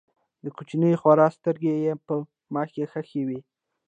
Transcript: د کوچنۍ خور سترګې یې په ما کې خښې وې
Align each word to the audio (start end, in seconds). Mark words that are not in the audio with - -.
د 0.43 0.45
کوچنۍ 0.57 0.93
خور 1.01 1.19
سترګې 1.37 1.73
یې 1.83 1.93
په 2.05 2.13
ما 2.53 2.63
کې 2.71 2.83
خښې 2.91 3.21
وې 3.27 3.39